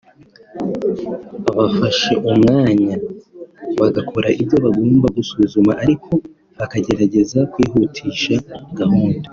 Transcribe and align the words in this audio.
bafashe 1.57 2.11
umwanya 2.29 2.95
bagakora 3.79 4.27
ibyo 4.41 4.57
bagomba 4.65 5.07
gusuzuma 5.17 5.71
ariko 5.83 6.11
bakageragaza 6.57 7.39
kwihutisha 7.51 8.33
gahunda 8.79 9.27